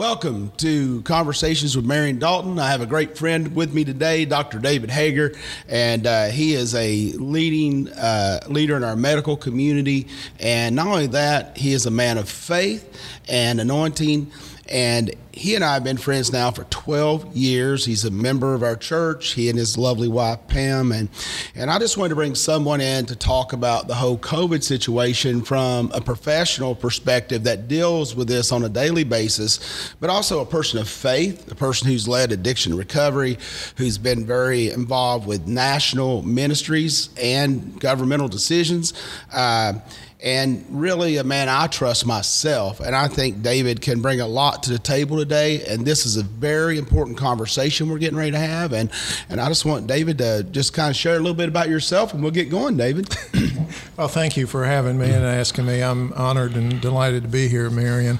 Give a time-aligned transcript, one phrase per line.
[0.00, 2.58] Welcome to Conversations with Marion Dalton.
[2.58, 4.58] I have a great friend with me today, Dr.
[4.58, 5.34] David Hager,
[5.68, 10.08] and uh, he is a leading uh, leader in our medical community.
[10.38, 12.98] And not only that, he is a man of faith
[13.28, 14.32] and anointing
[14.70, 17.84] and he and I have been friends now for 12 years.
[17.84, 20.92] He's a member of our church, he and his lovely wife, Pam.
[20.92, 21.08] And,
[21.54, 25.42] and I just wanted to bring someone in to talk about the whole COVID situation
[25.42, 30.46] from a professional perspective that deals with this on a daily basis, but also a
[30.46, 33.38] person of faith, a person who's led addiction recovery,
[33.76, 38.92] who's been very involved with national ministries and governmental decisions.
[39.32, 39.74] Uh,
[40.22, 42.80] and really, a man I trust myself.
[42.80, 45.64] And I think David can bring a lot to the table today.
[45.64, 48.72] And this is a very important conversation we're getting ready to have.
[48.72, 48.90] And,
[49.30, 52.12] and I just want David to just kind of share a little bit about yourself
[52.12, 53.14] and we'll get going, David.
[53.96, 55.82] well, thank you for having me and asking me.
[55.82, 58.18] I'm honored and delighted to be here, Marion.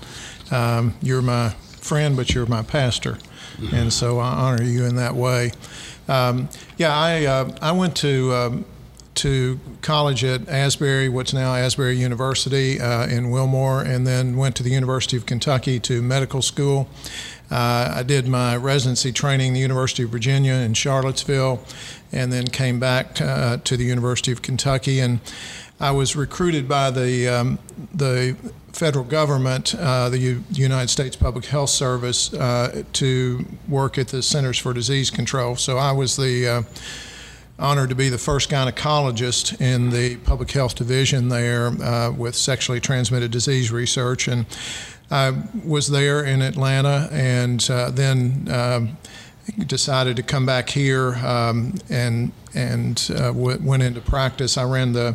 [0.51, 3.19] Um, you're my friend, but you're my pastor.
[3.75, 5.53] And so I honor you in that way.
[6.09, 8.35] Um, yeah, I, uh, I went to.
[8.35, 8.65] Um,
[9.21, 14.63] to college at Asbury, what's now Asbury University uh, in Wilmore, and then went to
[14.63, 16.89] the University of Kentucky to medical school.
[17.51, 21.61] Uh, I did my residency training the University of Virginia in Charlottesville,
[22.13, 25.01] and then came back uh, to the University of Kentucky.
[25.01, 25.21] And
[25.79, 27.59] I was recruited by the um,
[27.93, 28.37] the
[28.73, 34.23] federal government, uh, the U- United States Public Health Service, uh, to work at the
[34.23, 35.57] Centers for Disease Control.
[35.57, 36.63] So I was the uh,
[37.61, 42.81] honored to be the first gynecologist in the public health division there uh, with sexually
[42.81, 44.27] transmitted disease research.
[44.27, 44.47] And
[45.11, 48.97] I was there in Atlanta and uh, then um,
[49.67, 54.57] decided to come back here um, and, and uh, w- went into practice.
[54.57, 55.15] I ran the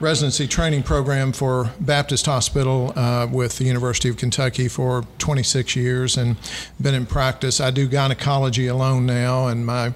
[0.00, 6.16] residency training program for Baptist Hospital uh, with the University of Kentucky for 26 years
[6.16, 6.36] and
[6.80, 7.60] been in practice.
[7.60, 9.92] I do gynecology alone now, and my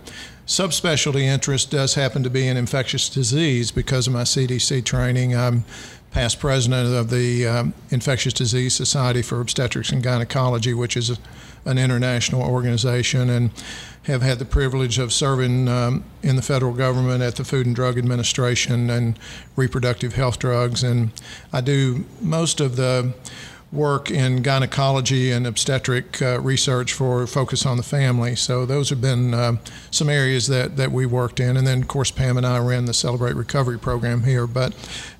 [0.48, 5.36] subspecialty interest does happen to be in infectious disease because of my CDC training.
[5.36, 5.64] I'm
[6.10, 11.18] past president of the um, Infectious Disease Society for Obstetrics and Gynecology, which is a,
[11.66, 13.50] an international organization, and
[14.04, 17.76] have had the privilege of serving um, in the federal government at the Food and
[17.76, 19.18] Drug Administration and
[19.54, 20.82] reproductive health drugs.
[20.82, 21.10] And
[21.52, 23.12] I do most of the
[23.70, 28.34] work in gynecology and obstetric uh, research for Focus on the Family.
[28.34, 29.56] So those have been uh,
[29.90, 31.56] some areas that, that we worked in.
[31.56, 34.46] And then, of course, Pam and I ran the Celebrate Recovery program here.
[34.46, 34.74] But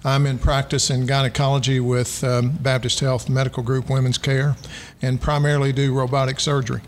[0.04, 4.56] I'm in practice in gynecology with um, Baptist Health Medical Group Women's Care
[5.02, 6.80] and primarily do robotic surgery.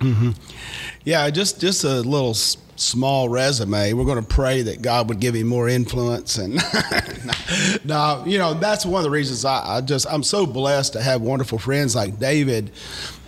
[0.00, 0.30] Mm-hmm.
[1.04, 2.34] Yeah, just just a little
[2.76, 3.92] small resume.
[3.92, 6.38] We're going to pray that God would give him more influence.
[6.38, 6.54] And
[7.84, 11.02] now, you know, that's one of the reasons I, I, just, I'm so blessed to
[11.02, 12.72] have wonderful friends like David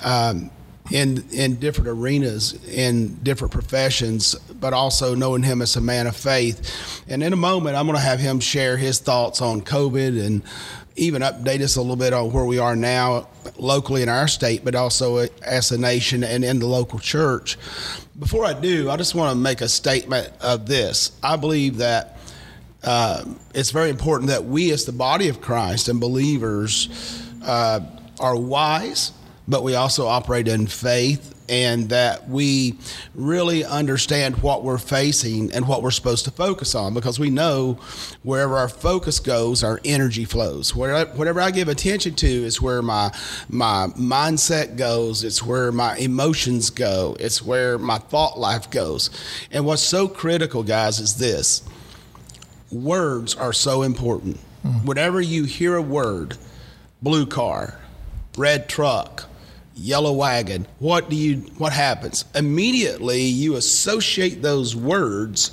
[0.02, 0.50] um,
[0.90, 6.16] in, in different arenas, in different professions, but also knowing him as a man of
[6.16, 7.04] faith.
[7.08, 10.42] And in a moment, I'm going to have him share his thoughts on COVID and
[10.96, 14.64] even update us a little bit on where we are now locally in our state,
[14.64, 17.58] but also as a nation and in the local church.
[18.18, 21.12] Before I do, I just want to make a statement of this.
[21.22, 22.18] I believe that
[22.82, 23.24] uh,
[23.54, 26.88] it's very important that we, as the body of Christ and believers,
[27.44, 27.80] uh,
[28.18, 29.12] are wise,
[29.46, 32.78] but we also operate in faith and that we
[33.14, 37.74] really understand what we're facing and what we're supposed to focus on because we know
[38.22, 40.74] wherever our focus goes our energy flows.
[40.74, 43.12] Whatever i give attention to is where my
[43.48, 49.10] my mindset goes it's where my emotions go it's where my thought life goes.
[49.50, 51.62] And what's so critical guys is this.
[52.70, 54.38] Words are so important.
[54.66, 54.86] Mm-hmm.
[54.86, 56.36] whenever you hear a word
[57.00, 57.78] blue car
[58.36, 59.28] red truck
[59.76, 62.24] yellow wagon what do you what happens?
[62.34, 65.50] Immediately you associate those words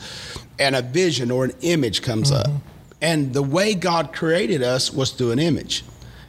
[0.60, 2.56] and a vision or an image comes mm-hmm.
[2.56, 2.62] up
[3.02, 5.84] and the way god created us was through an image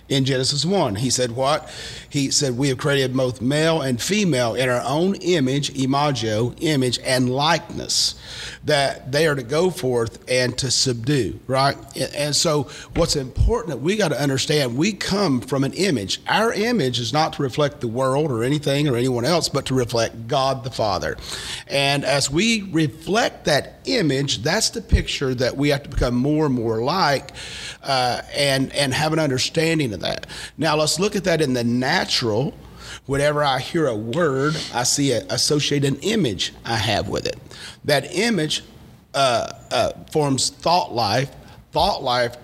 [0.08, 0.96] in Genesis 1.
[0.96, 1.70] He said, What?
[2.08, 6.98] He said, We have created both male and female in our own image, imago, image,
[7.04, 8.14] and likeness,
[8.64, 11.76] that they are to go forth and to subdue, right?
[12.14, 12.64] And so,
[12.94, 16.20] what's important that we got to understand, we come from an image.
[16.28, 19.74] Our image is not to reflect the world or anything or anyone else, but to
[19.74, 21.16] reflect God the Father.
[21.66, 26.46] And as we reflect that image, that's the picture that we have to become more
[26.46, 27.32] and more like
[27.82, 30.26] uh, and, and have an understanding of that.
[30.58, 32.52] Now, let's look at that in the natural.
[33.06, 37.38] Whenever I hear a word, I see a, associate an image I have with it.
[37.84, 38.62] That image
[39.14, 41.34] uh, uh, forms thought life.
[41.72, 42.36] Thought life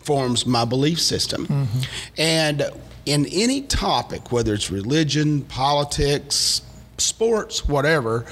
[0.00, 1.46] forms my belief system.
[1.46, 1.80] Mm-hmm.
[2.16, 2.70] And
[3.06, 6.62] in any topic, whether it's religion, politics,
[6.98, 8.26] sports, whatever,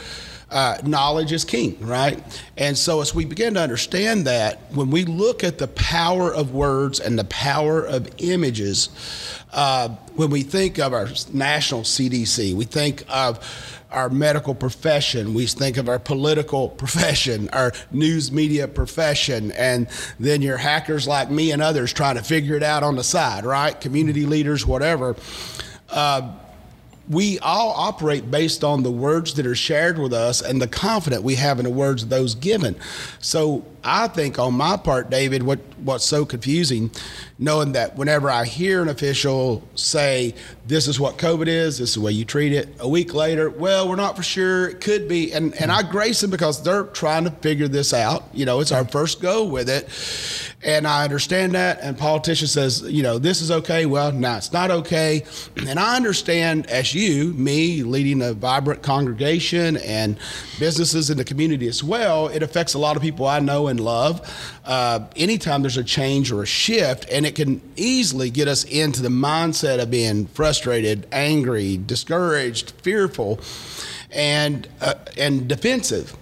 [0.51, 2.23] uh, knowledge is king, right?
[2.57, 6.55] And so, as we begin to understand that, when we look at the power of
[6.55, 8.89] words and the power of images,
[9.53, 13.45] uh, when we think of our national CDC, we think of
[13.91, 19.89] our medical profession, we think of our political profession, our news media profession, and
[20.21, 23.45] then your hackers like me and others trying to figure it out on the side,
[23.45, 23.81] right?
[23.81, 25.17] Community leaders, whatever.
[25.91, 26.37] Uh,
[27.09, 31.23] we all operate based on the words that are shared with us and the confidence
[31.23, 32.77] we have in the words of those given.
[33.21, 36.91] So I think on my part, David, what, what's so confusing,
[37.39, 40.35] knowing that whenever I hear an official say,
[40.67, 43.49] this is what COVID is, this is the way you treat it, a week later,
[43.49, 45.33] well, we're not for sure, it could be.
[45.33, 48.25] And, and I grace them because they're trying to figure this out.
[48.33, 49.89] You know, it's our first go with it.
[50.65, 51.79] And I understand that.
[51.81, 53.87] And politician says, you know, this is okay.
[53.87, 55.25] Well, no, it's not okay.
[55.69, 60.19] And I understand as you, me, leading a vibrant congregation and
[60.59, 63.76] businesses in the community as well, it affects a lot of people I know and
[63.77, 64.21] love.
[64.65, 69.03] Uh, anytime there's a change or a shift, and it can easily get us into
[69.03, 73.41] the mindset of being frustrated, angry, discouraged, fearful,
[74.11, 76.17] and uh, and defensive.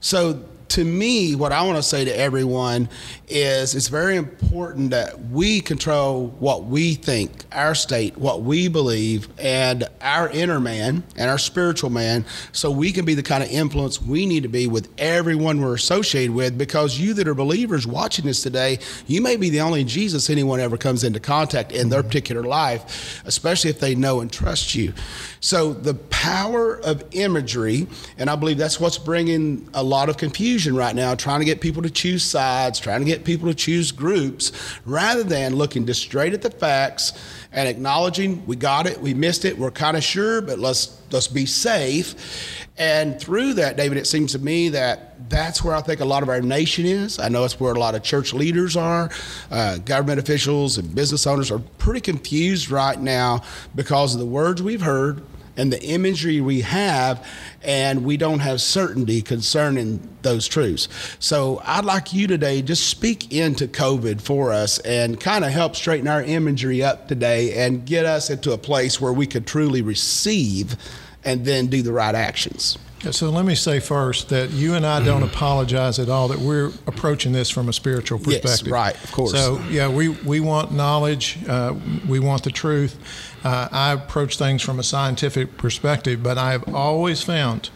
[0.00, 2.88] So to me, what I want to say to everyone
[3.28, 9.28] is it's very important that we control what we think, our state, what we believe,
[9.38, 13.50] and our inner man and our spiritual man, so we can be the kind of
[13.50, 16.56] influence we need to be with everyone we're associated with.
[16.56, 18.78] Because you that are believers watching this today,
[19.08, 22.08] you may be the only Jesus anyone ever comes into contact in their mm-hmm.
[22.08, 24.94] particular life, especially if they know and trust you.
[25.40, 27.88] So the power of imagery,
[28.18, 31.60] and I believe that's what's bringing a lot of confusion right now, trying to get
[31.60, 34.52] people to choose sides, trying to get people to choose groups,
[34.84, 37.12] rather than looking just straight at the facts
[37.52, 41.26] and acknowledging we got it, we missed it, we're kind of sure, but let's let's
[41.28, 42.66] be safe.
[42.78, 46.22] And through that, David, it seems to me that that's where I think a lot
[46.22, 47.18] of our nation is.
[47.18, 49.10] I know it's where a lot of church leaders are,
[49.50, 53.42] uh, government officials and business owners are pretty confused right now
[53.74, 55.22] because of the words we've heard
[55.60, 57.26] and the imagery we have,
[57.62, 60.88] and we don't have certainty concerning those truths.
[61.18, 65.76] So I'd like you today just speak into COVID for us and kind of help
[65.76, 69.82] straighten our imagery up today and get us into a place where we could truly
[69.82, 70.76] receive
[71.24, 72.78] and then do the right actions.
[73.10, 76.70] So let me say first that you and I don't apologize at all that we're
[76.86, 78.66] approaching this from a spiritual perspective.
[78.66, 79.32] Yes, right, of course.
[79.32, 81.74] So yeah, we we want knowledge, uh,
[82.06, 82.98] we want the truth.
[83.42, 87.70] Uh, I approach things from a scientific perspective, but I have always found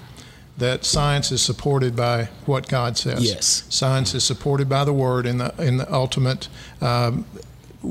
[0.57, 3.25] that science is supported by what God says.
[3.25, 6.49] Yes, science is supported by the Word in the in the ultimate
[6.81, 7.25] um,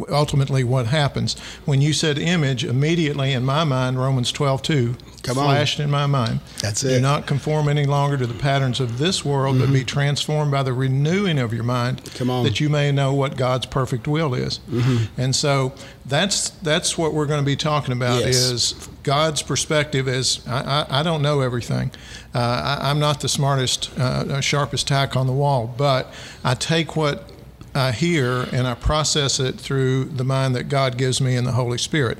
[0.10, 1.38] ultimately what happens.
[1.66, 5.86] When you said image, immediately in my mind, Romans 12 2 Come flashed on.
[5.86, 6.42] in my mind.
[6.62, 6.95] That's it.
[6.95, 9.66] Do not conform any longer to the patterns of this world, mm-hmm.
[9.66, 9.86] but be mm-hmm.
[9.86, 12.44] transformed by the renewing of your mind, Come on.
[12.44, 14.60] that you may know what God's perfect will is.
[14.69, 15.19] Mm-hmm.
[15.19, 15.74] And so
[16.06, 18.36] that's that's what we're going to be talking about yes.
[18.36, 20.07] is God's perspective.
[20.07, 21.92] Is I, I, I don't know everything.
[22.34, 26.12] Uh, I, am not the smartest, uh, sharpest tack on the wall, but
[26.44, 27.29] I take what
[27.75, 31.53] I hear and I process it through the mind that God gives me in the
[31.53, 32.18] Holy Spirit.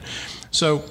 [0.52, 0.84] So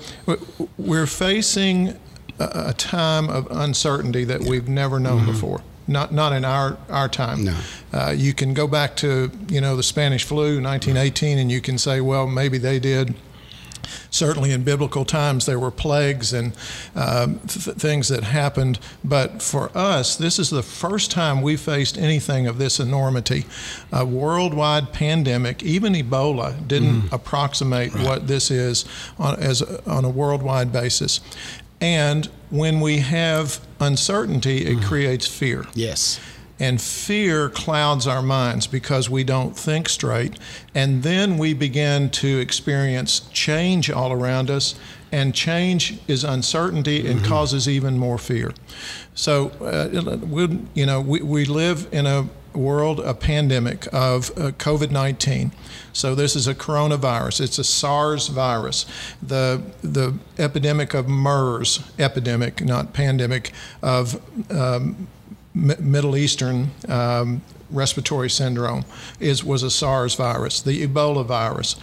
[0.76, 1.99] we're facing
[2.38, 5.33] a time of uncertainty that we've never known mm-hmm.
[5.33, 5.62] before.
[5.88, 7.45] Not not in our our time.
[7.45, 7.59] No.
[7.92, 11.76] Uh, you can go back to you know the Spanish flu, 1918, and you can
[11.76, 13.14] say, well, maybe they did
[14.12, 16.52] certainly in biblical times there were plagues and
[16.95, 18.78] um, th- things that happened.
[19.02, 23.47] But for us, this is the first time we faced anything of this enormity.
[23.90, 27.12] A worldwide pandemic, even Ebola didn't mm.
[27.12, 28.04] approximate right.
[28.04, 28.85] what this is
[29.19, 31.21] on, as a, on a worldwide basis.
[31.81, 34.85] And when we have uncertainty, it mm.
[34.85, 35.66] creates fear.
[35.75, 36.21] Yes.
[36.62, 40.38] And fear clouds our minds because we don't think straight.
[40.76, 44.76] And then we begin to experience change all around us.
[45.11, 47.28] And change is uncertainty and mm-hmm.
[47.28, 48.52] causes even more fear.
[49.16, 54.52] So, uh, we, you know, we, we live in a world, a pandemic of uh,
[54.52, 55.50] COVID 19.
[55.92, 58.87] So, this is a coronavirus, it's a SARS virus.
[59.21, 63.50] The, the epidemic of MERS, epidemic, not pandemic,
[63.83, 65.09] of um,
[65.54, 68.85] Middle Eastern um, respiratory syndrome
[69.21, 71.76] is was a SARS virus, the Ebola virus.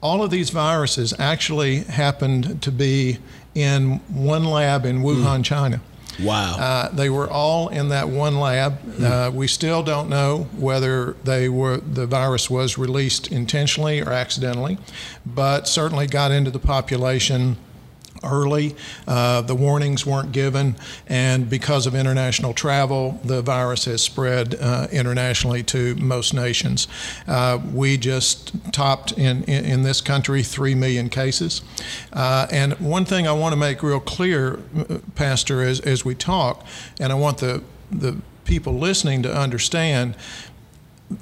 [0.00, 3.18] All of these viruses actually happened to be
[3.54, 5.80] in one lab in Wuhan, China.
[6.20, 6.56] Wow.
[6.58, 8.78] Uh, they were all in that one lab.
[9.00, 14.78] Uh, we still don't know whether they were the virus was released intentionally or accidentally,
[15.24, 17.56] but certainly got into the population
[18.22, 18.74] early.
[19.06, 24.86] Uh, the warnings weren't given, and because of international travel, the virus has spread uh,
[24.90, 26.88] internationally to most nations.
[27.26, 31.62] Uh, we just topped in, in, in, this country 3 million cases.
[32.12, 36.14] Uh, and one thing I want to make real clear, uh, Pastor, as, as we
[36.14, 36.66] talk,
[37.00, 40.16] and I want the, the people listening to understand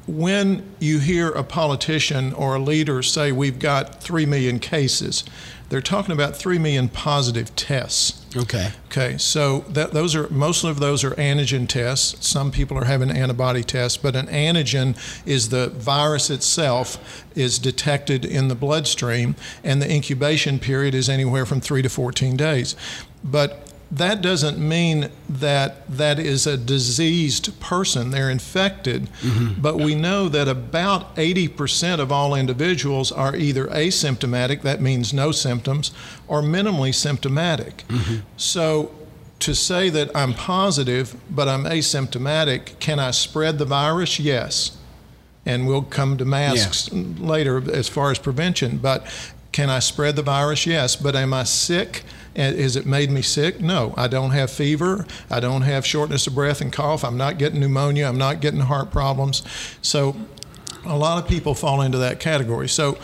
[0.06, 5.22] when you hear a politician or a leader say we've got 3 million cases,
[5.68, 8.24] they're talking about 3 million positive tests.
[8.36, 8.72] Okay.
[8.86, 12.26] Okay, so that, those are most of those are antigen tests.
[12.26, 18.24] Some people are having antibody tests, but an antigen is the virus itself is detected
[18.24, 22.76] in the bloodstream, and the incubation period is anywhere from three to 14 days.
[23.24, 28.10] But that doesn't mean that that is a diseased person.
[28.10, 29.60] They're infected, mm-hmm.
[29.60, 35.30] but we know that about 80% of all individuals are either asymptomatic, that means no
[35.30, 35.92] symptoms,
[36.26, 37.84] or minimally symptomatic.
[37.88, 38.26] Mm-hmm.
[38.36, 38.92] So
[39.38, 44.18] to say that I'm positive, but I'm asymptomatic, can I spread the virus?
[44.18, 44.76] Yes.
[45.44, 47.04] And we'll come to masks yeah.
[47.20, 48.78] later as far as prevention.
[48.78, 49.06] But
[49.52, 50.66] can I spread the virus?
[50.66, 50.96] Yes.
[50.96, 52.02] But am I sick?
[52.36, 53.60] Has it made me sick?
[53.60, 53.94] No.
[53.96, 55.06] I don't have fever.
[55.30, 57.04] I don't have shortness of breath and cough.
[57.04, 58.06] I'm not getting pneumonia.
[58.06, 59.42] I'm not getting heart problems.
[59.80, 60.14] So
[60.84, 62.68] a lot of people fall into that category.
[62.68, 62.98] So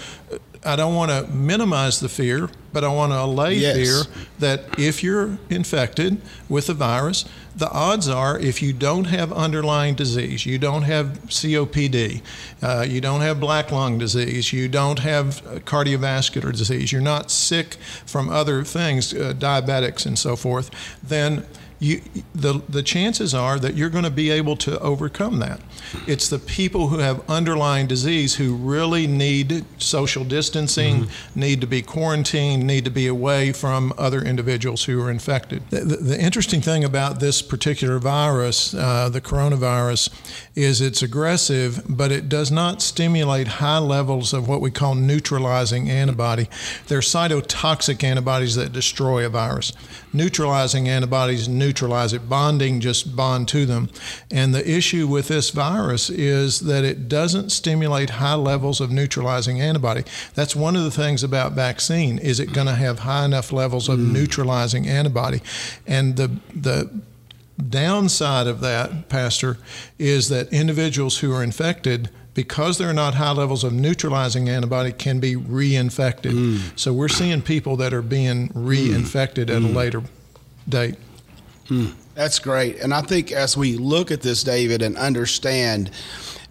[0.64, 3.76] I don't want to minimize the fear, but I want to allay yes.
[3.76, 7.24] fear that if you're infected with the virus,
[7.54, 12.22] the odds are if you don't have underlying disease, you don't have COPD,
[12.62, 17.74] uh, you don't have black lung disease, you don't have cardiovascular disease, you're not sick
[18.06, 20.70] from other things, uh, diabetics and so forth,
[21.02, 21.44] then
[21.78, 22.00] you,
[22.34, 25.60] the, the chances are that you're going to be able to overcome that.
[26.06, 31.40] It's the people who have underlying disease who really need social distancing, mm-hmm.
[31.40, 35.62] need to be quarantined, need to be away from other individuals who are infected.
[35.70, 40.10] The, the, the interesting thing about this particular virus, uh, the coronavirus,
[40.54, 45.90] is it's aggressive, but it does not stimulate high levels of what we call neutralizing
[45.90, 46.48] antibody.
[46.88, 49.72] They're cytotoxic antibodies that destroy a virus.
[50.12, 53.88] Neutralizing antibodies neutralize it, bonding just bond to them.
[54.30, 55.71] And the issue with this virus
[56.10, 60.04] is that it doesn't stimulate high levels of neutralizing antibody.
[60.34, 62.18] That's one of the things about vaccine.
[62.18, 64.12] Is it going to have high enough levels of mm.
[64.12, 65.40] neutralizing antibody?
[65.86, 66.90] And the the
[67.68, 69.58] downside of that, Pastor,
[69.98, 74.92] is that individuals who are infected because there are not high levels of neutralizing antibody
[74.92, 76.32] can be reinfected.
[76.32, 76.78] Mm.
[76.78, 79.56] So we're seeing people that are being reinfected mm.
[79.56, 79.74] at a mm.
[79.74, 80.02] later
[80.68, 80.96] date.
[81.66, 81.94] Mm.
[82.14, 82.78] That's great.
[82.80, 85.90] And I think as we look at this, David, and understand,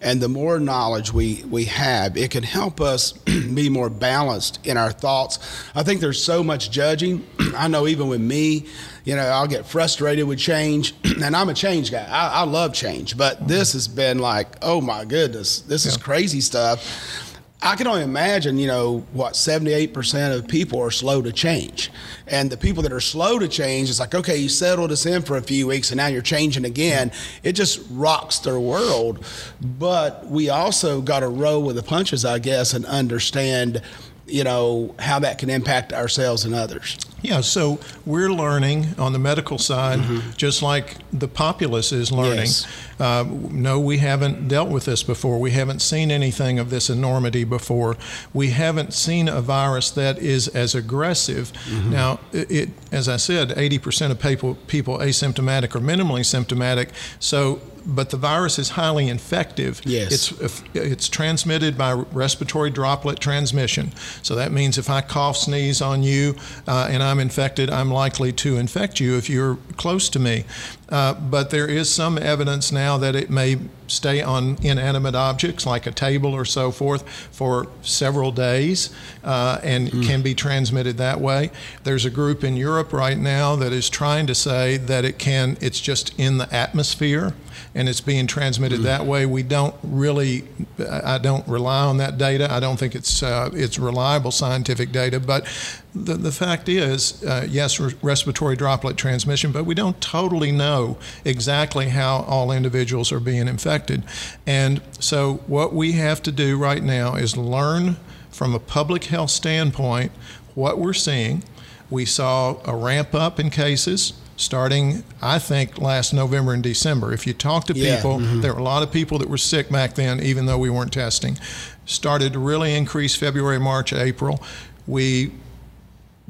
[0.00, 4.76] and the more knowledge we, we have, it can help us be more balanced in
[4.76, 5.38] our thoughts.
[5.76, 7.24] I think there's so much judging.
[7.56, 8.66] I know even with me,
[9.04, 12.06] you know, I'll get frustrated with change, and I'm a change guy.
[12.10, 16.40] I, I love change, but this has been like, oh my goodness, this is crazy
[16.40, 17.31] stuff.
[17.64, 21.92] I can only imagine, you know, what 78% of people are slow to change.
[22.26, 25.22] And the people that are slow to change, it's like, okay, you settled us in
[25.22, 27.12] for a few weeks and now you're changing again.
[27.44, 29.24] It just rocks their world.
[29.60, 33.80] But we also got to roll with the punches, I guess, and understand
[34.26, 36.96] you know how that can impact ourselves and others.
[37.22, 40.30] Yeah, so we're learning on the medical side, mm-hmm.
[40.36, 42.38] just like the populace is learning.
[42.38, 42.66] Yes.
[42.98, 45.38] Uh, no, we haven't dealt with this before.
[45.38, 47.96] We haven't seen anything of this enormity before.
[48.34, 51.52] We haven't seen a virus that is as aggressive.
[51.52, 51.90] Mm-hmm.
[51.90, 56.90] Now, it, it, as I said, 80% of people people asymptomatic or minimally symptomatic.
[57.18, 59.80] So but the virus is highly infective.
[59.84, 60.32] Yes.
[60.32, 63.92] It's, it's transmitted by respiratory droplet transmission.
[64.22, 66.36] So that means if I cough, sneeze on you,
[66.66, 70.46] uh, and I'm infected, I'm likely to infect you if you're close to me.
[70.88, 75.86] Uh, but there is some evidence now that it may stay on inanimate objects like
[75.86, 78.88] a table or so forth for several days
[79.24, 80.06] uh, and mm.
[80.06, 81.50] can be transmitted that way.
[81.84, 85.58] There's a group in Europe right now that is trying to say that it can,
[85.60, 87.34] it's just in the atmosphere
[87.74, 88.84] and it's being transmitted mm.
[88.84, 89.24] that way.
[89.24, 90.44] We don't really,
[90.90, 92.52] I don't rely on that data.
[92.52, 95.18] I don't think it's uh, it's reliable scientific data.
[95.20, 95.46] But
[95.94, 100.98] the, the fact is, uh, yes, re- respiratory droplet transmission, but we don't totally know
[101.24, 104.04] exactly how all individuals are being infected.
[104.46, 107.96] And so, what we have to do right now is learn
[108.30, 110.12] from a public health standpoint
[110.54, 111.42] what we're seeing
[111.90, 117.12] We saw a ramp up in cases starting, I think, last November and December.
[117.12, 118.40] If you talk to Yeah, people, mm-hmm.
[118.40, 120.92] there were a lot of people that were sick back then, even though we weren't
[120.92, 121.38] testing.
[121.86, 124.42] Started to really increase February, March, April.
[124.86, 125.32] We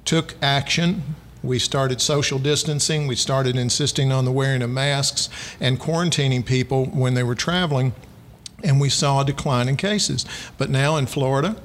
[0.05, 1.03] took action.
[1.43, 3.07] We started social distancing.
[3.07, 5.29] We started insisting on the wearing of masks
[5.61, 7.95] and quarantining people when they were traveling,
[8.63, 10.25] and we saw a decline in cases.
[10.57, 11.57] But now in Florida,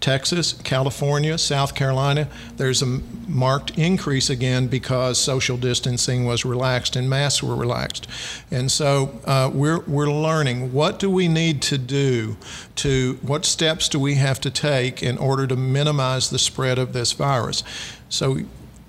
[0.00, 2.86] Texas, California, South Carolina, there's a
[3.26, 8.06] marked increase again because social distancing was relaxed and masks were relaxed.
[8.50, 12.36] And so uh, we're, we're learning what do we need to do
[12.76, 16.92] to, what steps do we have to take in order to minimize the spread of
[16.92, 17.64] this virus?
[18.08, 18.38] So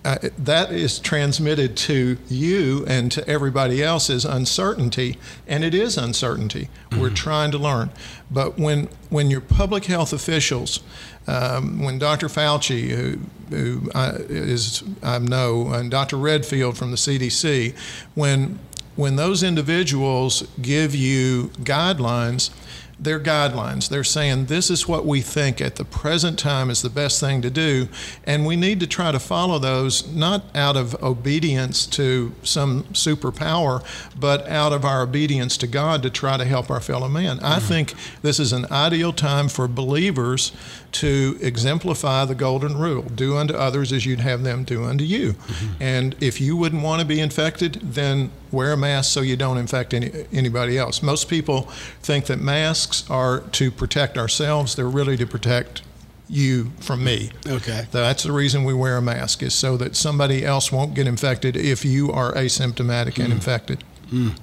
[0.06, 5.98] uh, that is transmitted to you and to everybody else as uncertainty, and it is
[5.98, 6.70] uncertainty.
[6.90, 7.02] Mm-hmm.
[7.02, 7.90] We're trying to learn,
[8.32, 10.80] but when when your public health officials,
[11.28, 12.28] um, when Dr.
[12.28, 16.18] Fauci, who, who I, is I know, and Dr.
[16.18, 17.76] Redfield from the CDC,
[18.16, 18.60] when
[18.96, 22.52] when those individuals give you guidelines
[23.00, 23.88] their guidelines.
[23.90, 27.42] They're saying this is what we think at the present time is the best thing
[27.42, 27.88] to do,
[28.26, 33.84] and we need to try to follow those not out of obedience to some superpower,
[34.20, 37.38] but out of our obedience to God to try to help our fellow man.
[37.38, 37.46] Mm-hmm.
[37.46, 40.52] I think this is an ideal time for believers
[40.92, 45.34] to exemplify the golden rule do unto others as you'd have them do unto you.
[45.34, 45.84] Mm-hmm.
[45.84, 49.58] And if you wouldn't want to be infected, then wear a mask so you don't
[49.58, 51.04] infect any, anybody else.
[51.04, 51.64] Most people
[52.02, 55.82] think that masks are to protect ourselves, they're really to protect
[56.28, 57.32] you from me.
[57.48, 57.88] Okay.
[57.92, 61.58] That's the reason we wear a mask is so that somebody else won't get infected
[61.58, 63.24] if you are asymptomatic mm.
[63.24, 63.84] and infected.
[64.12, 64.38] Mm.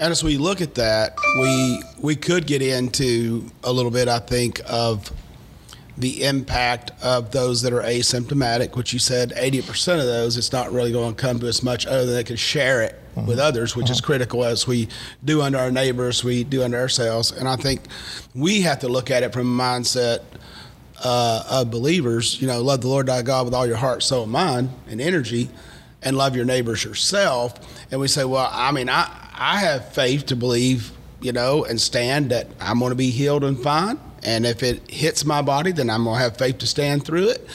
[0.00, 4.20] And as we look at that, we we could get into a little bit, I
[4.20, 5.12] think, of
[5.98, 10.70] the impact of those that are asymptomatic, which you said 80% of those, it's not
[10.70, 13.26] really going to come to us much other than they can share it mm-hmm.
[13.26, 13.94] with others, which mm-hmm.
[13.94, 14.88] is critical as we
[15.24, 17.32] do under our neighbors, we do under ourselves.
[17.32, 17.80] And I think
[18.32, 20.20] we have to look at it from a mindset
[21.02, 24.22] uh, of believers, you know, love the Lord thy God with all your heart, soul,
[24.22, 25.50] and mind, and energy,
[26.00, 27.54] and love your neighbors yourself.
[27.90, 31.80] And we say, well, I mean, I, I have faith to believe, you know, and
[31.80, 35.72] stand that I'm going to be healed and fine and if it hits my body,
[35.72, 37.46] then I'm going to have faith to stand through it.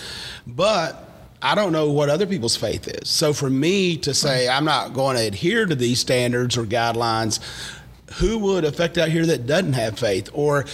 [0.45, 1.09] But
[1.41, 3.09] I don't know what other people's faith is.
[3.09, 7.39] So for me to say I'm not going to adhere to these standards or guidelines,
[8.13, 10.29] who would affect out here that doesn't have faith?
[10.33, 10.65] Or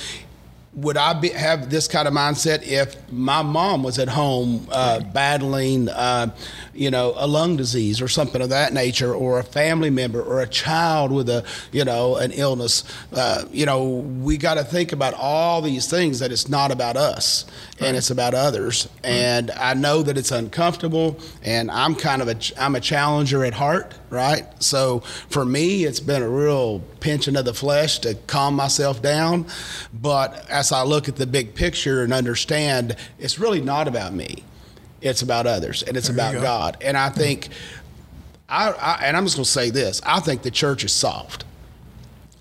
[0.73, 4.99] would I be, have this kind of mindset if my mom was at home uh,
[4.99, 6.33] battling, uh,
[6.73, 10.41] you know, a lung disease or something of that nature, or a family member or
[10.41, 12.83] a child with a, you know, an illness?
[13.11, 16.95] Uh, you know, we got to think about all these things that it's not about
[16.95, 17.45] us
[17.79, 17.87] right.
[17.87, 18.87] and it's about others.
[19.03, 19.11] Right.
[19.11, 23.53] And I know that it's uncomfortable, and I'm kind of a I'm a challenger at
[23.53, 24.45] heart, right?
[24.61, 29.47] So for me, it's been a real pinching of the flesh to calm myself down,
[29.93, 34.43] but as I look at the big picture and understand, it's really not about me.
[35.01, 36.41] It's about others, and it's there about go.
[36.41, 36.77] God.
[36.81, 37.47] And I think,
[38.49, 41.45] I, I and I'm just going to say this: I think the church is soft.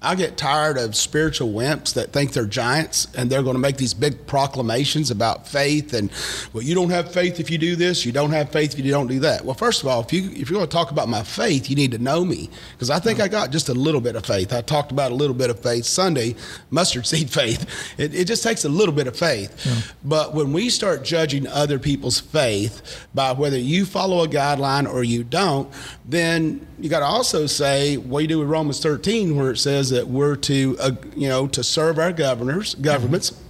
[0.01, 3.79] I get tired of spiritual wimps that think they're giants and they're going to make
[3.79, 6.13] these big proclamations about faith and
[6.53, 8.93] well you don't have faith if you do this you don't have faith if you
[8.93, 9.45] don't do that.
[9.45, 11.75] Well first of all if you if you're going to talk about my faith you
[11.75, 14.53] need to know me because I think I got just a little bit of faith.
[14.53, 16.37] I talked about a little bit of faith Sunday
[16.71, 17.67] mustard seed faith.
[17.99, 19.67] It, it just takes a little bit of faith.
[19.67, 19.93] Yeah.
[20.05, 25.03] But when we start judging other people's faith by whether you follow a guideline or
[25.03, 25.73] you don't
[26.05, 29.88] then you got to also say what you do with Romans 13 where it says
[29.91, 33.31] that we're to, uh, you know, to serve our governors, governments.
[33.31, 33.45] Mm-hmm.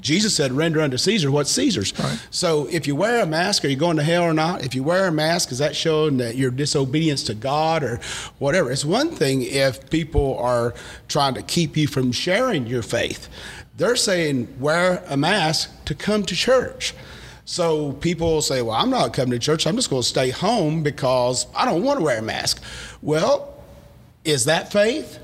[0.00, 1.96] Jesus said, render unto Caesar what's Caesar's.
[1.96, 2.26] Right.
[2.30, 4.64] So if you wear a mask, are you going to hell or not?
[4.64, 8.00] If you wear a mask, is that showing that your disobedience to God or
[8.38, 8.72] whatever?
[8.72, 10.74] It's one thing if people are
[11.06, 13.28] trying to keep you from sharing your faith.
[13.76, 16.94] They're saying wear a mask to come to church.
[17.44, 19.66] So people say, well, I'm not coming to church.
[19.66, 22.62] I'm just going to stay home because I don't want to wear a mask.
[23.02, 23.62] Well,
[24.24, 25.18] is that faith?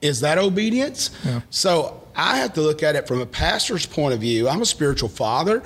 [0.00, 1.10] Is that obedience?
[1.24, 1.40] Yeah.
[1.50, 4.48] So I have to look at it from a pastor's point of view.
[4.48, 5.62] I'm a spiritual father.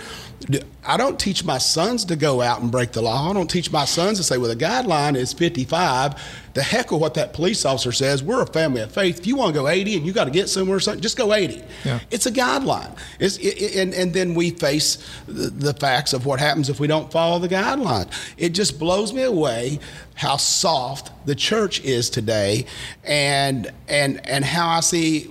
[0.85, 3.31] I don't teach my sons to go out and break the law.
[3.31, 6.15] I don't teach my sons to say, well, the guideline is 55.
[6.55, 8.23] The heck of what that police officer says.
[8.23, 9.21] We're a family of faith.
[9.21, 11.17] If you want to go 80 and you got to get somewhere or something, just
[11.17, 11.63] go 80.
[11.85, 12.01] Yeah.
[12.11, 12.97] It's a guideline.
[13.21, 16.89] It's, it, and, and then we face the, the facts of what happens if we
[16.89, 18.11] don't follow the guideline.
[18.37, 19.79] It just blows me away
[20.15, 22.67] how soft the church is today
[23.05, 25.31] and, and, and how I see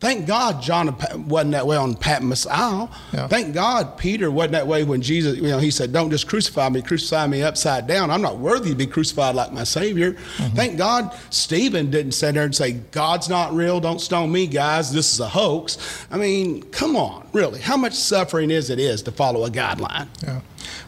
[0.00, 0.96] Thank God John
[1.28, 2.90] wasn't that way on Patmos Isle.
[3.12, 3.28] Yeah.
[3.28, 6.70] Thank God Peter wasn't that way when Jesus, you know, he said, Don't just crucify
[6.70, 8.10] me, crucify me upside down.
[8.10, 10.12] I'm not worthy to be crucified like my Savior.
[10.12, 10.56] Mm-hmm.
[10.56, 14.90] Thank God Stephen didn't sit there and say, God's not real, don't stone me, guys,
[14.90, 16.06] this is a hoax.
[16.10, 17.60] I mean, come on, really.
[17.60, 20.08] How much suffering is it is to follow a guideline?
[20.22, 20.40] Yeah.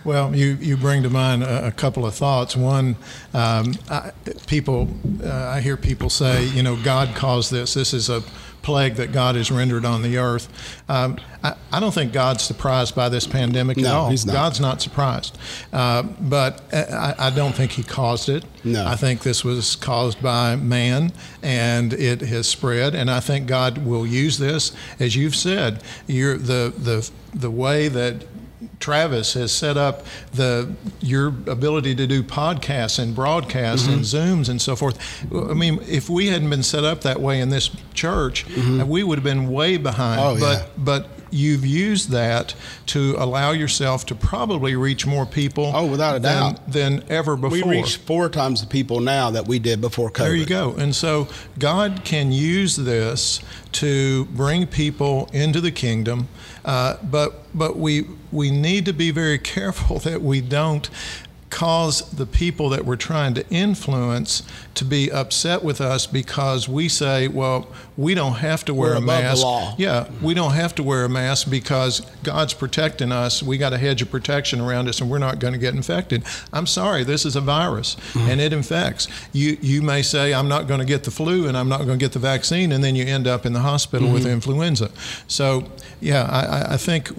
[0.04, 2.56] Well, you, you bring to mind a, a couple of thoughts.
[2.56, 2.96] One,
[3.34, 4.12] um, I,
[4.46, 4.88] people,
[5.22, 7.74] uh, I hear people say, you know, God caused this.
[7.74, 8.22] This is a
[8.62, 10.48] plague that God has rendered on the earth.
[10.88, 14.10] Um, I, I, don't think God's surprised by this pandemic no, at all.
[14.10, 14.32] He's not.
[14.32, 15.36] God's not surprised.
[15.72, 18.44] Uh, but I, I, don't think He caused it.
[18.64, 18.86] No.
[18.86, 22.94] I think this was caused by man and it has spread.
[22.94, 24.72] And I think God will use this.
[25.00, 28.24] As you've said, you're the, the, the way that
[28.80, 33.96] Travis has set up the your ability to do podcasts and broadcasts mm-hmm.
[33.96, 34.98] and Zooms and so forth.
[35.32, 38.88] I mean, if we hadn't been set up that way in this church, mm-hmm.
[38.88, 40.20] we would have been way behind.
[40.20, 40.66] Oh, but yeah.
[40.76, 42.54] but you've used that
[42.86, 45.72] to allow yourself to probably reach more people.
[45.74, 47.68] Oh, without a than, doubt, than ever before.
[47.68, 50.18] We reach four times the people now that we did before COVID.
[50.18, 50.72] There you go.
[50.72, 53.40] And so God can use this
[53.72, 56.28] to bring people into the kingdom,
[56.64, 60.90] uh, but but we we need to be very careful that we don't
[61.52, 64.42] cause the people that we're trying to influence
[64.74, 68.96] to be upset with us because we say, well, we don't have to wear we're
[68.96, 69.42] a mask.
[69.42, 69.74] law.
[69.76, 73.42] Yeah, we don't have to wear a mask because God's protecting us.
[73.42, 76.24] We got a hedge of protection around us and we're not going to get infected.
[76.52, 78.30] I'm sorry, this is a virus mm-hmm.
[78.30, 79.08] and it infects.
[79.32, 81.98] You you may say I'm not going to get the flu and I'm not going
[81.98, 84.14] to get the vaccine and then you end up in the hospital mm-hmm.
[84.14, 84.90] with influenza.
[85.26, 85.64] So,
[86.00, 87.10] yeah, I, I think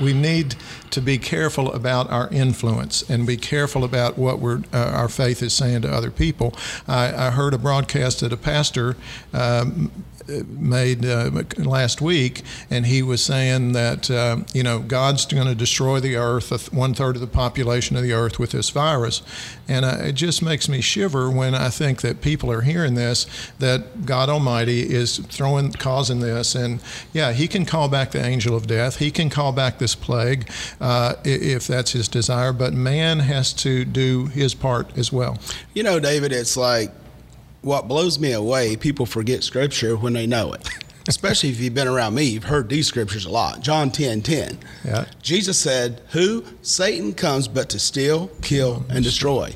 [0.00, 0.54] we need
[0.90, 5.42] to be careful about our influence and be careful about what we're, uh, our faith
[5.42, 6.54] is saying to other people.
[6.86, 8.96] I, I heard a broadcast that a pastor
[9.32, 9.90] um,
[10.46, 15.54] made uh, last week, and he was saying that uh, you know God's going to
[15.54, 19.22] destroy the earth, one third of the population of the earth with this virus,
[19.68, 23.26] and uh, it just makes me shiver when I think that people are hearing this
[23.58, 26.80] that God Almighty is throwing causing this, and
[27.12, 30.50] yeah, He can call back the angel of death, He can call back this plague
[30.80, 35.38] uh, if that's His desire, but man has to do his part as well.
[35.74, 36.90] You know, David, it's like
[37.62, 40.68] what blows me away, people forget scripture when they know it.
[41.08, 43.60] Especially if you've been around me, you've heard these scriptures a lot.
[43.60, 44.58] John 10 10.
[44.84, 45.06] Yeah.
[45.20, 46.44] Jesus said, Who?
[46.62, 49.54] Satan comes but to steal, kill, and destroy.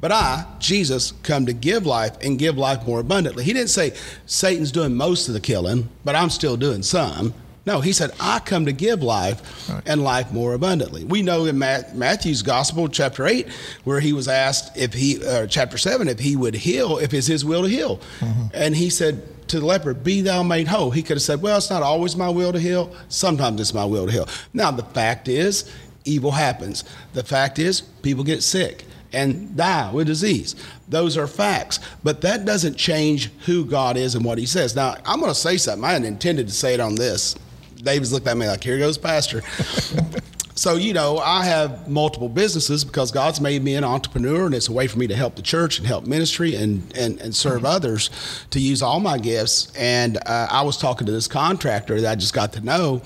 [0.00, 3.42] But I, Jesus, come to give life and give life more abundantly.
[3.42, 3.94] He didn't say
[4.26, 7.34] Satan's doing most of the killing, but I'm still doing some.
[7.66, 9.82] No, he said, I come to give life right.
[9.86, 11.04] and life more abundantly.
[11.04, 13.48] We know in Matthew's Gospel, chapter 8,
[13.84, 17.26] where he was asked if he, uh, chapter 7, if he would heal, if it's
[17.26, 18.00] his will to heal.
[18.20, 18.46] Mm-hmm.
[18.52, 20.90] And he said to the leper, Be thou made whole.
[20.90, 22.94] He could have said, Well, it's not always my will to heal.
[23.08, 24.28] Sometimes it's my will to heal.
[24.52, 25.70] Now, the fact is,
[26.04, 26.84] evil happens.
[27.14, 30.56] The fact is, people get sick and die with disease.
[30.88, 31.78] Those are facts.
[32.02, 34.76] But that doesn't change who God is and what He says.
[34.76, 35.84] Now, I'm going to say something.
[35.84, 37.36] I hadn't intended to say it on this.
[37.84, 39.42] David's looked at me like, here goes Pastor.
[40.54, 44.68] so, you know, I have multiple businesses because God's made me an entrepreneur and it's
[44.68, 47.58] a way for me to help the church and help ministry and, and, and serve
[47.58, 47.66] mm-hmm.
[47.66, 48.10] others
[48.50, 49.72] to use all my gifts.
[49.76, 53.02] And uh, I was talking to this contractor that I just got to know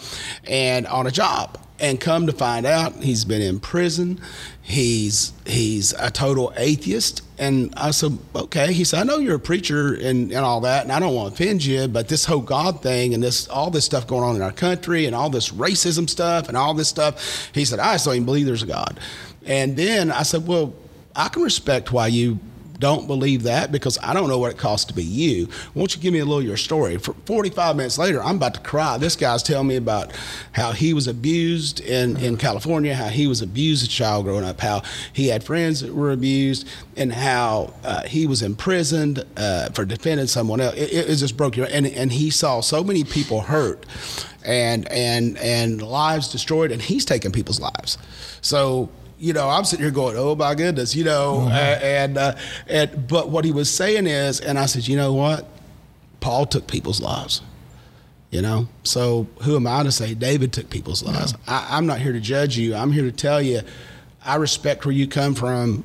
[0.47, 4.21] and on a job and come to find out he's been in prison.
[4.63, 7.23] He's he's a total atheist.
[7.39, 8.73] And i said okay.
[8.73, 11.37] He said i know you're a preacher and, and all that and i don't want
[11.37, 14.35] to offend you but this whole god thing and this all this stuff going on
[14.35, 17.51] in our country and all this racism stuff and all this stuff.
[17.55, 18.99] He said i just don't even believe there's a god.
[19.47, 20.75] And then i said well
[21.15, 22.39] i can respect why you
[22.79, 25.49] don't believe that because I don't know what it costs to be you.
[25.75, 26.97] Won't you give me a little of your story?
[26.97, 28.99] For 45 minutes later, I'm about to cry.
[28.99, 30.13] This guy's telling me about
[30.53, 34.45] how he was abused in, in California, how he was abused as a child growing
[34.45, 39.71] up, how he had friends that were abused, and how uh, he was imprisoned uh,
[39.71, 40.75] for defending someone else.
[40.77, 43.85] It, it, just broke your and and he saw so many people hurt
[44.45, 47.99] and and and lives destroyed, and he's taking people's lives.
[48.41, 48.89] So
[49.19, 51.85] you know, I'm sitting here going, "Oh my goodness," you know, mm-hmm.
[51.85, 55.47] and uh, and but what he was saying is, and I said, you know what,
[56.21, 57.43] Paul took people's lives,
[58.31, 61.33] you know, so who am I to say David took people's lives?
[61.33, 61.67] Yeah.
[61.71, 62.75] I, I'm not here to judge you.
[62.75, 63.61] I'm here to tell you,
[64.25, 65.85] I respect where you come from.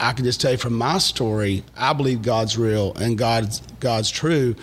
[0.00, 4.10] I can just tell you from my story, I believe God's real and God's God's
[4.10, 4.56] true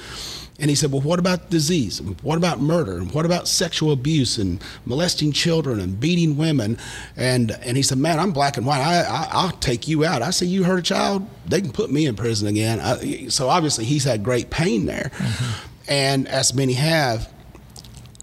[0.62, 2.00] and he said, Well, what about disease?
[2.21, 3.00] What about murder?
[3.00, 6.78] And what about sexual abuse and molesting children and beating women?
[7.17, 8.80] And and he said, Man, I'm black and white.
[8.80, 10.21] I, I, will take you out.
[10.21, 11.28] I said, You hurt a child?
[11.47, 12.80] They can put me in prison again.
[12.80, 15.12] I, so obviously he's had great pain there.
[15.15, 15.67] Mm-hmm.
[15.89, 17.28] and as many have.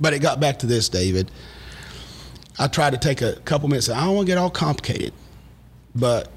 [0.00, 1.28] But it got back to this, David.
[2.56, 3.88] I tried to take a couple minutes.
[3.88, 5.12] I don't want to get all complicated,
[5.94, 6.30] but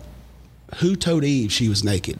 [0.77, 2.19] who told Eve she was naked?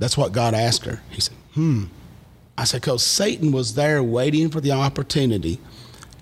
[0.00, 1.00] That's what God asked her.
[1.10, 1.84] He said, hmm.
[2.58, 5.58] I said, because Satan was there waiting for the opportunity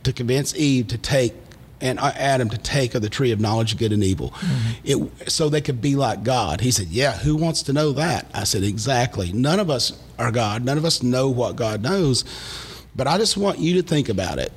[0.05, 1.35] to convince Eve to take
[1.81, 5.13] and uh, Adam to take of the tree of knowledge of good and evil, mm-hmm.
[5.23, 6.61] it, so they could be like God.
[6.61, 9.33] He said, "Yeah, who wants to know that?" I said, "Exactly.
[9.33, 10.65] None of us are God.
[10.65, 12.25] None of us know what God knows,
[12.97, 14.53] but I just want you to think about it,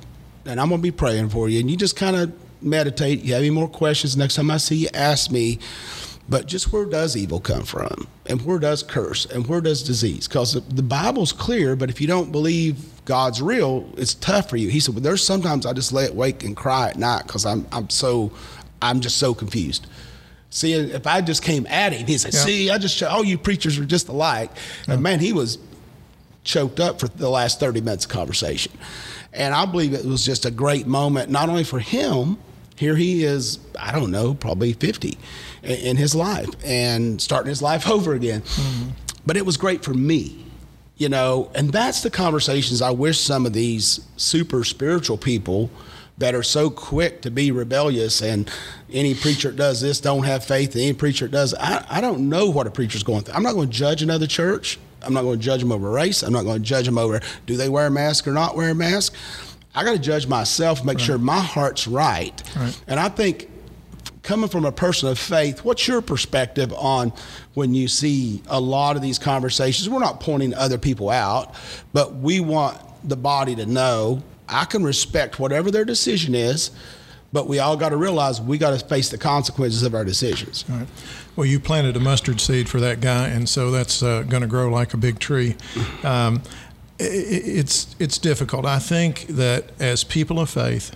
[0.46, 3.22] and I'm going to be praying for you, and you just kind of meditate.
[3.22, 4.16] You have any more questions?
[4.16, 5.58] Next time I see you, ask me."
[6.32, 8.08] But just where does evil come from?
[8.24, 9.26] And where does curse?
[9.26, 10.26] And where does disease?
[10.26, 14.56] Because the, the, Bible's clear, but if you don't believe God's real, it's tough for
[14.56, 14.70] you.
[14.70, 17.66] He said, well, there's sometimes I just lay awake and cry at night because I'm,
[17.70, 18.32] I'm so,
[18.80, 19.86] I'm just so confused.
[20.48, 22.40] See, if I just came at him, he said, yeah.
[22.40, 24.52] see, I just, all you preachers are just alike.
[24.88, 24.94] Yeah.
[24.94, 25.58] And man, he was
[26.44, 28.72] choked up for the last 30 minutes of conversation.
[29.34, 32.38] And I believe it was just a great moment, not only for him,
[32.82, 35.16] here he is, I don't know, probably 50
[35.62, 38.40] in his life and starting his life over again.
[38.40, 38.90] Mm-hmm.
[39.24, 40.44] But it was great for me,
[40.96, 45.70] you know, and that's the conversations I wish some of these super spiritual people
[46.18, 48.50] that are so quick to be rebellious and
[48.92, 52.66] any preacher does this don't have faith any preacher does I, I don't know what
[52.66, 55.44] a preacher's going through i'm not going to judge another church i'm not going to
[55.44, 57.90] judge them over race i'm not going to judge them over do they wear a
[57.90, 59.14] mask or not wear a mask
[59.74, 61.04] i got to judge myself make right.
[61.04, 62.42] sure my heart's right.
[62.56, 63.48] right and i think
[64.22, 67.12] coming from a person of faith, what's your perspective on
[67.54, 69.88] when you see a lot of these conversations?
[69.88, 71.54] We're not pointing other people out,
[71.92, 76.70] but we want the body to know I can respect whatever their decision is,
[77.32, 80.64] but we all got to realize we got to face the consequences of our decisions.
[80.68, 80.86] Right.
[81.34, 84.46] Well, you planted a mustard seed for that guy, and so that's uh, going to
[84.46, 85.56] grow like a big tree.
[86.04, 86.42] Um,
[87.02, 88.64] it's it's difficult.
[88.64, 90.94] I think that as people of faith,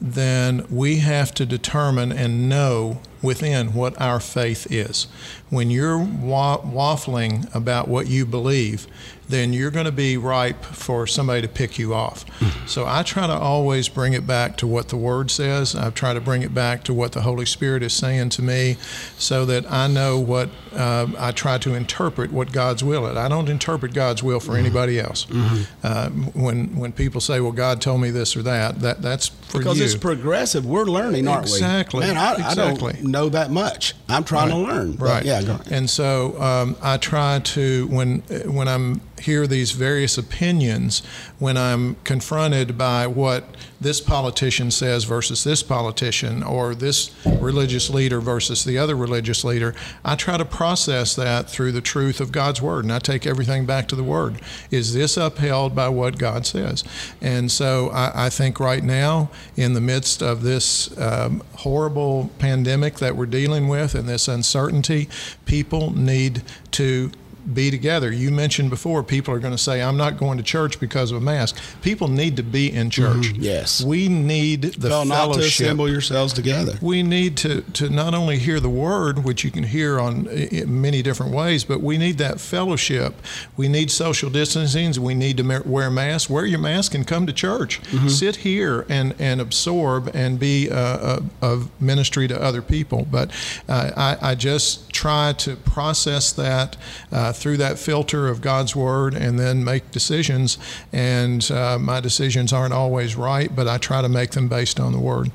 [0.00, 5.06] then we have to determine and know within what our faith is.
[5.48, 8.86] When you're wa- waffling about what you believe,
[9.28, 12.26] then you're going to be ripe for somebody to pick you off.
[12.38, 12.66] Mm-hmm.
[12.66, 15.74] So I try to always bring it back to what the Word says.
[15.74, 18.76] I try to bring it back to what the Holy Spirit is saying to me
[19.18, 23.16] so that I know what uh, I try to interpret what God's will is.
[23.16, 24.66] I don't interpret God's will for mm-hmm.
[24.66, 25.26] anybody else.
[25.26, 25.62] Mm-hmm.
[25.82, 29.58] Uh, when, when people say, well, God told me this or that, that that's for
[29.58, 29.84] because you.
[29.84, 30.66] it's progressive.
[30.66, 32.00] We're learning, aren't exactly.
[32.00, 32.06] we?
[32.06, 32.90] Man, I, exactly.
[32.92, 33.94] I don't know that much.
[34.08, 34.54] I'm trying right.
[34.54, 34.96] to learn.
[34.96, 35.24] Right.
[35.24, 35.58] Yeah.
[35.70, 41.00] And so um, I try to when when I'm hear these various opinions
[41.38, 43.44] when I'm confronted by what
[43.80, 49.74] this politician says versus this politician or this religious leader versus the other religious leader.
[50.04, 53.66] I try to process that through the truth of God's Word, and I take everything
[53.66, 54.40] back to the Word.
[54.70, 56.84] Is this upheld by what God says?
[57.20, 62.96] And so I, I think right now, in the midst of this um, horrible pandemic
[62.96, 65.08] that we're dealing with and this uncertainty,
[65.44, 67.10] people need to
[67.54, 68.12] be together.
[68.12, 71.18] You mentioned before people are going to say, I'm not going to church because of
[71.18, 71.58] a mask.
[71.82, 73.28] People need to be in church.
[73.28, 73.42] Mm-hmm.
[73.42, 73.82] Yes.
[73.82, 75.08] We need the fellowship.
[75.08, 76.78] Not to assemble yourselves together.
[76.80, 80.28] We need to, to not only hear the word, which you can hear on
[80.66, 83.14] many different ways, but we need that fellowship.
[83.56, 85.02] We need social distancing.
[85.02, 86.30] We need to wear masks.
[86.30, 87.80] Wear your mask and come to church.
[87.82, 88.08] Mm-hmm.
[88.08, 93.06] Sit here and, and absorb and be a, a, a ministry to other people.
[93.10, 93.30] But
[93.68, 96.76] uh, I, I just try to process that
[97.10, 100.58] uh, through that filter of God's Word and then make decisions.
[100.92, 104.92] And uh, my decisions aren't always right, but I try to make them based on
[104.92, 105.30] the Word.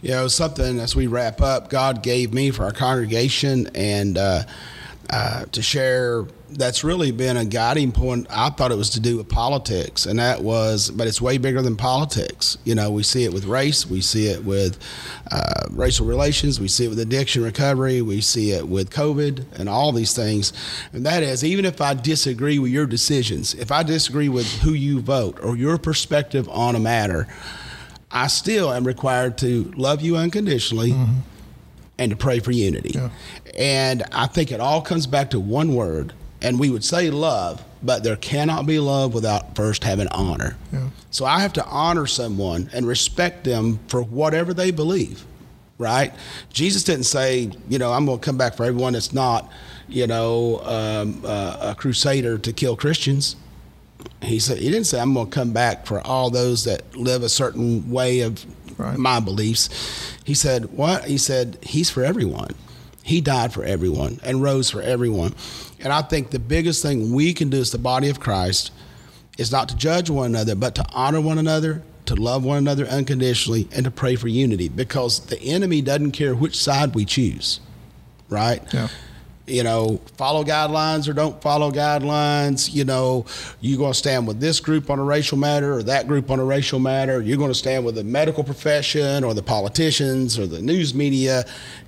[0.00, 4.18] Yeah, it was something as we wrap up, God gave me for our congregation and
[4.18, 4.42] uh,
[5.10, 8.26] uh to share that's really been a guiding point.
[8.30, 11.62] I thought it was to do with politics, and that was, but it's way bigger
[11.62, 12.56] than politics.
[12.64, 14.78] You know, we see it with race, we see it with
[15.30, 19.68] uh, racial relations, we see it with addiction recovery, we see it with COVID, and
[19.68, 20.52] all these things.
[20.92, 24.72] And that is, even if I disagree with your decisions, if I disagree with who
[24.72, 27.26] you vote or your perspective on a matter,
[28.10, 30.92] I still am required to love you unconditionally.
[30.92, 31.20] Mm-hmm.
[31.98, 32.92] And to pray for unity.
[32.94, 33.08] Yeah.
[33.56, 37.64] And I think it all comes back to one word, and we would say love,
[37.82, 40.58] but there cannot be love without first having honor.
[40.72, 40.88] Yeah.
[41.10, 45.24] So I have to honor someone and respect them for whatever they believe,
[45.78, 46.12] right?
[46.52, 49.50] Jesus didn't say, you know, I'm going to come back for everyone that's not,
[49.88, 53.36] you know, um, uh, a crusader to kill Christians.
[54.22, 57.22] He said he didn't say I'm going to come back for all those that live
[57.22, 58.44] a certain way of
[58.78, 58.98] right.
[58.98, 59.68] my beliefs.
[60.24, 61.04] He said what?
[61.04, 62.50] He said he's for everyone.
[63.02, 65.34] He died for everyone and rose for everyone.
[65.78, 68.72] And I think the biggest thing we can do as the body of Christ
[69.38, 72.86] is not to judge one another, but to honor one another, to love one another
[72.86, 77.60] unconditionally, and to pray for unity because the enemy doesn't care which side we choose,
[78.28, 78.62] right?
[78.72, 78.88] Yeah.
[79.46, 82.74] You know, follow guidelines or don't follow guidelines.
[82.74, 83.26] You know,
[83.60, 86.40] you're going to stand with this group on a racial matter or that group on
[86.40, 87.20] a racial matter.
[87.22, 91.44] You're going to stand with the medical profession or the politicians or the news media.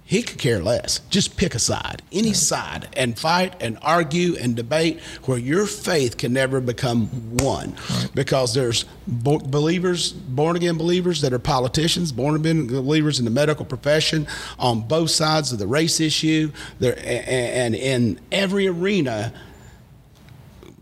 [0.09, 1.01] He could care less.
[1.11, 6.17] Just pick a side, any side, and fight and argue and debate where your faith
[6.17, 7.77] can never become one.
[8.15, 13.31] Because there's bo- believers, born again believers that are politicians, born again believers in the
[13.31, 14.27] medical profession
[14.59, 16.53] on both sides of the race issue.
[16.79, 19.35] There, and in every arena,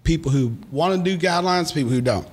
[0.04, 2.28] people who want to do guidelines, people who don't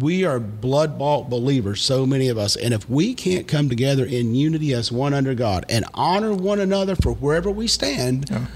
[0.00, 2.56] we are blood bought believers, so many of us.
[2.56, 6.60] And if we can't come together in unity as one under God and honor one
[6.60, 8.46] another for wherever we stand yeah.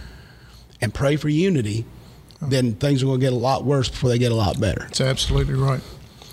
[0.81, 1.85] and pray for unity,
[2.41, 4.83] then things are going to get a lot worse before they get a lot better.
[4.83, 5.81] That's absolutely right.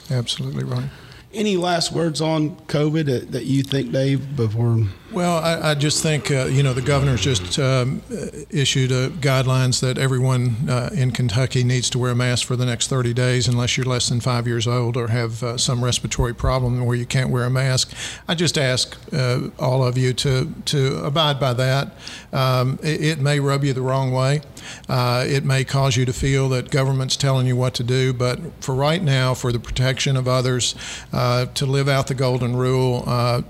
[0.09, 0.89] Absolutely right.
[1.33, 4.85] Any last words on COVID that you think, Dave, before?
[5.15, 8.01] Well, I, I just think, uh, you know, the governor's just um,
[8.49, 12.65] issued uh, guidelines that everyone uh, in Kentucky needs to wear a mask for the
[12.65, 16.35] next 30 days unless you're less than five years old or have uh, some respiratory
[16.35, 17.93] problem where you can't wear a mask.
[18.27, 21.93] I just ask uh, all of you to, to abide by that.
[22.33, 24.41] Um, it, it, may rub you the wrong way.
[24.89, 28.75] It may cause you to feel that government's telling you what to do, but for
[28.75, 30.75] right now, for the protection of others,
[31.13, 33.05] to live out the golden rule,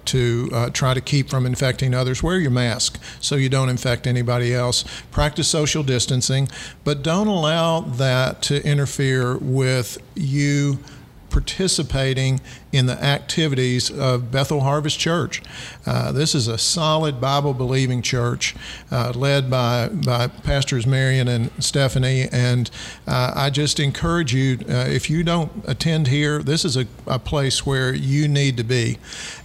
[0.06, 4.54] to try to keep from infecting others, wear your mask so you don't infect anybody
[4.54, 4.84] else.
[5.10, 6.50] Practice social distancing,
[6.84, 10.80] but don't allow that to interfere with you
[11.30, 12.42] participating
[12.76, 15.42] in the activities of Bethel Harvest Church.
[15.86, 18.54] Uh, this is a solid Bible believing church
[18.92, 22.28] uh, led by, by Pastors Marion and Stephanie.
[22.34, 22.70] And
[23.08, 27.18] uh, I just encourage you uh, if you don't attend here, this is a, a
[27.18, 28.98] place where you need to be.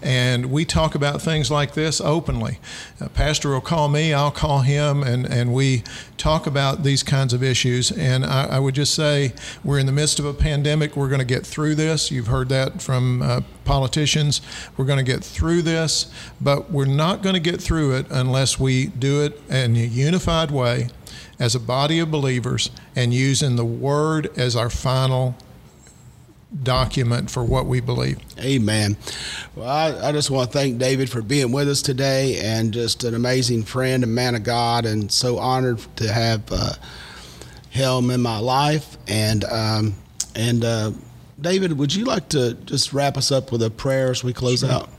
[0.02, 2.58] And we talk about things like this openly.
[3.00, 5.84] Uh, Pastor will call me, I'll call him, and, and we
[6.16, 7.92] talk about these kinds of issues.
[7.92, 10.96] And I, I would just say we're in the midst of a pandemic.
[10.96, 12.10] We're going to get through this.
[12.10, 14.40] You've heard that from uh, politicians.
[14.76, 18.58] We're going to get through this, but we're not going to get through it unless
[18.58, 20.88] we do it in a unified way
[21.38, 25.34] as a body of believers and using the Word as our final
[26.62, 28.18] document for what we believe.
[28.38, 28.96] Amen.
[29.54, 33.04] Well, I, I, just want to thank David for being with us today and just
[33.04, 36.72] an amazing friend and man of God, and so honored to have uh,
[37.70, 38.98] him in my life.
[39.06, 39.94] And um,
[40.34, 40.90] and uh,
[41.40, 44.60] David, would you like to just wrap us up with a prayer as we close
[44.60, 44.70] sure.
[44.70, 44.90] out?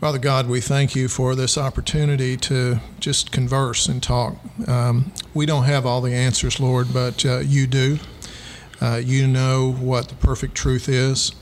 [0.00, 4.36] Father God, we thank you for this opportunity to just converse and talk.
[4.68, 7.98] Um, we don't have all the answers, Lord, but uh, you do.
[8.80, 11.32] Uh, you know what the perfect truth is.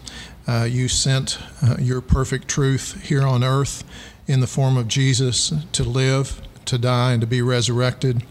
[0.46, 3.82] Uh, you sent uh, your perfect truth here on earth
[4.26, 8.22] in the form of Jesus to live, to die, and to be resurrected.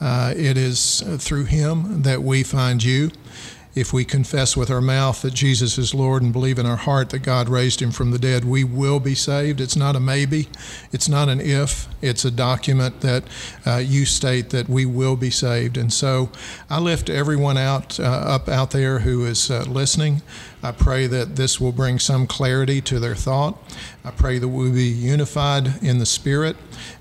[0.00, 3.10] Uh, it is through him that we find you
[3.78, 7.10] if we confess with our mouth that Jesus is Lord and believe in our heart
[7.10, 9.60] that God raised him from the dead, we will be saved.
[9.60, 10.48] It's not a maybe,
[10.92, 13.24] it's not an if, it's a document that
[13.64, 15.76] uh, you state that we will be saved.
[15.76, 16.30] And so
[16.68, 20.22] I lift everyone out uh, up out there who is uh, listening.
[20.62, 23.58] I pray that this will bring some clarity to their thought.
[24.04, 26.56] I pray that we'll be unified in the Spirit.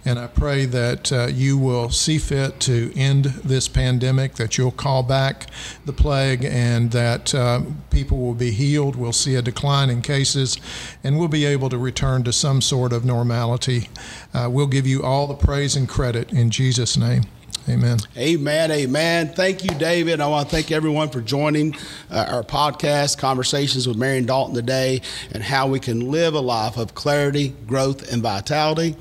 [0.06, 4.72] And I pray that uh, you will see fit to end this pandemic, that you'll
[4.72, 5.48] call back
[5.86, 8.96] the plague, and that uh, people will be healed.
[8.96, 10.58] We'll see a decline in cases,
[11.04, 13.90] and we'll be able to return to some sort of normality.
[14.34, 17.24] Uh, we'll give you all the praise and credit in Jesus' name.
[17.70, 17.98] Amen.
[18.16, 18.72] Amen.
[18.72, 19.34] Amen.
[19.34, 20.22] Thank you, David.
[20.22, 21.76] I want to thank everyone for joining
[22.10, 25.02] uh, our podcast, Conversations with Marion Dalton today,
[25.34, 28.96] and how we can live a life of clarity, growth, and vitality.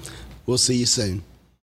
[0.46, 1.22] We'll see you soon.